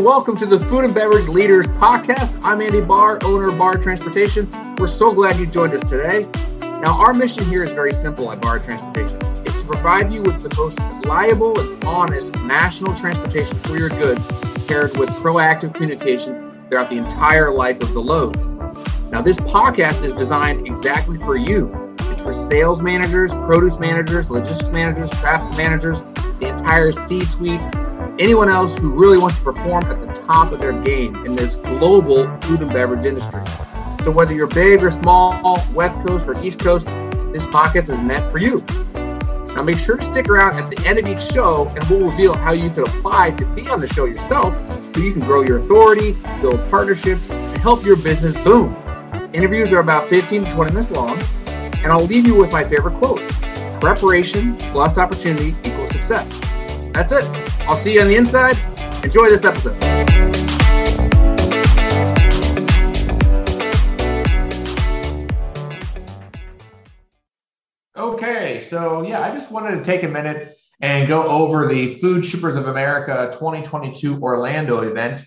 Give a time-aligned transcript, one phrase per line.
[0.00, 2.34] welcome to the Food and Beverage Leaders Podcast.
[2.42, 4.50] I'm Andy Bahr, owner of Bahr Transportation.
[4.76, 6.26] We're so glad you joined us today.
[6.60, 9.18] Now, our mission here is very simple at Bahr Transportation.
[9.44, 14.22] It's to provide you with the most reliable and honest national transportation for your goods,
[14.66, 18.36] paired with proactive communication throughout the entire life of the load.
[19.10, 21.94] Now, this podcast is designed exactly for you.
[21.98, 26.00] It's for sales managers, produce managers, logistics managers, traffic managers,
[26.38, 27.60] the entire C suite,
[28.20, 31.54] anyone else who really wants to perform at the top of their game in this
[31.56, 33.40] global food and beverage industry.
[34.04, 36.84] So whether you're big or small, West Coast or East Coast,
[37.32, 38.62] this podcast is meant for you.
[39.54, 42.34] Now make sure to stick around at the end of each show and we'll reveal
[42.34, 44.54] how you can apply to be on the show yourself
[44.94, 48.76] so you can grow your authority, build partnerships, and help your business boom.
[49.32, 52.96] Interviews are about 15 to 20 minutes long, and I'll leave you with my favorite
[53.00, 53.26] quote.
[53.80, 56.38] Preparation plus opportunity equals success.
[56.92, 57.49] That's it.
[57.66, 58.56] I'll see you on the inside.
[59.04, 59.76] Enjoy this episode.
[67.96, 72.24] Okay, so yeah, I just wanted to take a minute and go over the Food
[72.24, 75.22] Shippers of America 2022 Orlando event.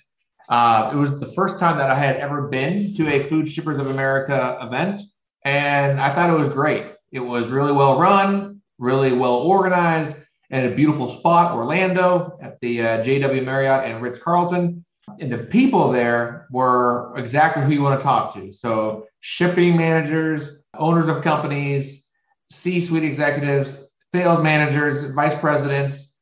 [0.49, 3.77] Uh, it was the first time that I had ever been to a Food Shippers
[3.77, 5.01] of America event,
[5.45, 6.93] and I thought it was great.
[7.11, 10.15] It was really well run, really well organized,
[10.53, 14.85] and a beautiful spot, Orlando, at the uh, JW Marriott and Ritz Carlton.
[15.19, 18.53] And the people there were exactly who you want to talk to.
[18.53, 22.05] So, shipping managers, owners of companies,
[22.51, 26.13] C suite executives, sales managers, vice presidents,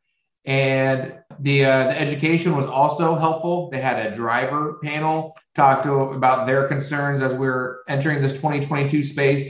[0.45, 3.69] and the, uh, the education was also helpful.
[3.69, 8.31] They had a driver panel talk to about their concerns as we are entering this
[8.37, 9.49] 2022 space.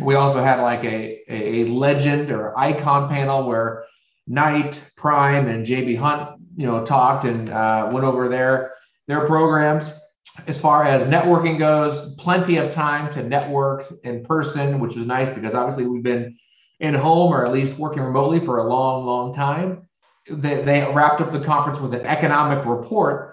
[0.00, 3.84] We also had like a, a legend or icon panel where
[4.28, 8.74] Knight, Prime, and JB Hunt, you know, talked and uh, went over their
[9.06, 9.92] their programs.
[10.46, 15.28] As far as networking goes, plenty of time to network in person, which was nice
[15.30, 16.36] because obviously we've been
[16.78, 19.88] in home or at least working remotely for a long, long time.
[20.30, 23.27] They, they wrapped up the conference with an economic report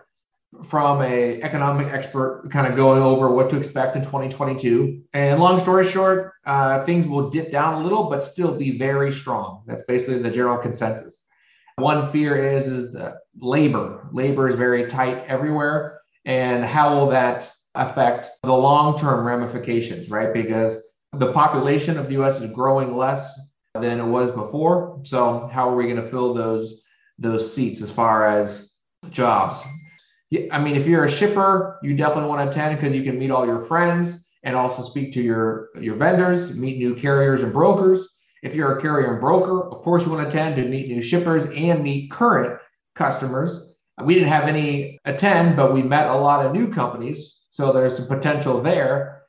[0.64, 5.60] from a economic expert kind of going over what to expect in 2022 and long
[5.60, 9.64] story short uh, things will dip down a little but still be very strong.
[9.68, 11.24] That's basically the general consensus.
[11.78, 14.08] One fear is is that labor.
[14.12, 16.00] Labor is very tight everywhere.
[16.24, 20.34] And how will that affect the long-term ramifications right?
[20.34, 20.82] Because
[21.14, 23.30] the population of the us is growing less
[23.74, 25.02] than it was before.
[25.04, 26.82] So how are we going to fill those
[27.18, 28.72] those seats as far as
[29.10, 29.64] jobs
[30.52, 33.32] I mean, if you're a shipper, you definitely want to attend because you can meet
[33.32, 38.08] all your friends and also speak to your, your vendors, meet new carriers and brokers.
[38.42, 41.02] If you're a carrier and broker, of course, you want to attend to meet new
[41.02, 42.60] shippers and meet current
[42.96, 43.76] customers.
[44.04, 47.48] We didn't have any attend, but we met a lot of new companies.
[47.52, 49.24] So there's some potential there.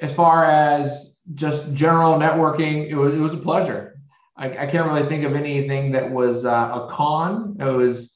[0.00, 3.98] As far as just general networking, it was, it was a pleasure.
[4.36, 7.56] I, I can't really think of anything that was uh, a con.
[7.60, 8.14] It was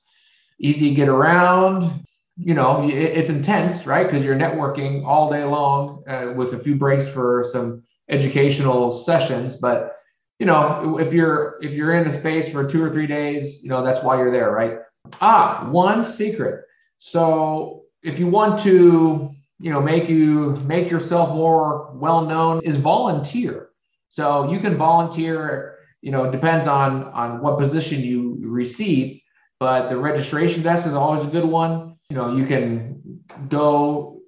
[0.61, 2.05] easy to get around
[2.39, 4.07] you know, it's intense, right?
[4.07, 9.57] Because you're networking all day long uh, with a few breaks for some educational sessions.
[9.57, 9.97] But
[10.39, 13.69] you know, if you're if you're in a space for two or three days, you
[13.69, 14.79] know that's why you're there, right?
[15.21, 16.65] Ah, one secret.
[16.99, 22.77] So if you want to, you know, make you make yourself more well known, is
[22.77, 23.71] volunteer.
[24.11, 25.75] So you can volunteer.
[26.03, 29.21] You know, depends on on what position you receive,
[29.59, 34.21] but the registration desk is always a good one you know you can go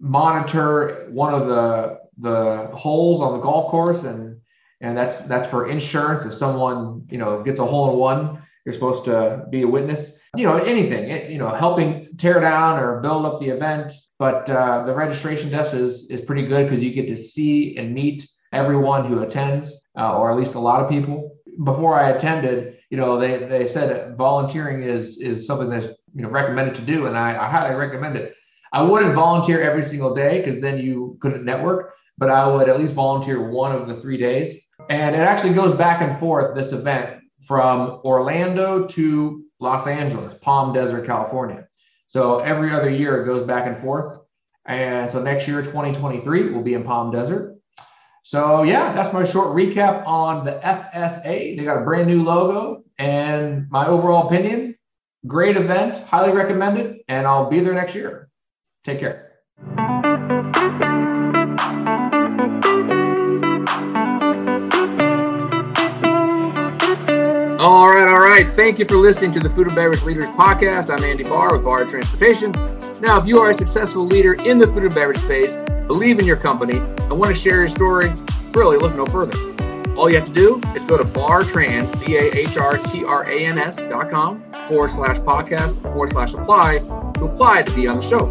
[0.00, 4.36] monitor one of the the holes on the golf course and
[4.80, 6.24] and that's that's for insurance.
[6.24, 10.18] If someone you know gets a hole in one you're supposed to be a witness
[10.36, 13.92] you know anything you know helping tear down or build up the event.
[14.18, 17.94] But uh, the registration desk is is pretty good because you get to see and
[17.94, 21.36] meet everyone who attends uh, or at least a lot of people.
[21.64, 25.88] Before i attended you know they they said volunteering is is something that's
[26.18, 28.34] you know recommended to do, and I, I highly recommend it.
[28.72, 32.78] I wouldn't volunteer every single day because then you couldn't network, but I would at
[32.78, 34.60] least volunteer one of the three days.
[34.90, 40.72] And it actually goes back and forth this event from Orlando to Los Angeles, Palm
[40.72, 41.68] Desert, California.
[42.08, 44.18] So every other year it goes back and forth.
[44.66, 47.58] And so next year, 2023, will be in Palm Desert.
[48.24, 51.56] So yeah, that's my short recap on the FSA.
[51.56, 54.67] They got a brand new logo, and my overall opinion
[55.26, 58.28] Great event, highly recommended, and I'll be there next year.
[58.84, 59.32] Take care.
[67.58, 68.46] All right, all right.
[68.46, 70.88] Thank you for listening to the Food and Beverage Leaders Podcast.
[70.88, 72.52] I'm Andy Bahr with Bahr Transportation.
[73.00, 75.50] Now, if you are a successful leader in the food and beverage space,
[75.88, 78.12] believe in your company, and want to share your story,
[78.54, 79.36] really look no further.
[79.96, 85.80] All you have to do is go to bahrtrans, B-A-H-R-T-R-A-N-S dot com forward slash podcast
[85.82, 86.78] forward slash apply
[87.14, 88.24] to apply to be on the show.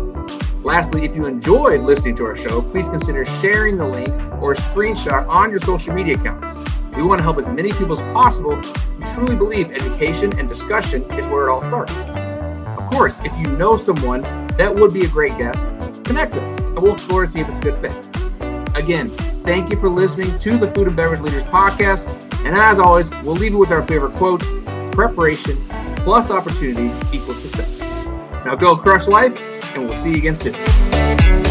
[0.63, 4.09] Lastly, if you enjoyed listening to our show, please consider sharing the link
[4.41, 6.71] or a screenshot on your social media accounts.
[6.95, 11.01] We want to help as many people as possible who truly believe education and discussion
[11.03, 11.95] is where it all starts.
[12.77, 14.21] Of course, if you know someone
[14.57, 15.59] that would be a great guest,
[16.03, 18.75] connect us and we'll explore to see if it's a good fit.
[18.75, 19.09] Again,
[19.43, 22.05] thank you for listening to the Food and Beverage Leaders Podcast.
[22.45, 24.41] And as always, we'll leave you with our favorite quote
[24.91, 25.57] preparation
[26.07, 27.81] plus opportunity equals success.
[28.45, 29.35] Now go crush life,
[29.75, 31.46] and we'll see you again soon.